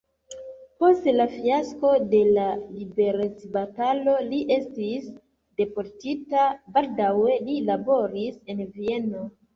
[0.83, 2.45] Post la fiasko de la
[2.77, 5.05] liberecbatalo li estis
[5.63, 6.47] deportita,
[6.79, 9.27] baldaŭe li laboris en Vieno.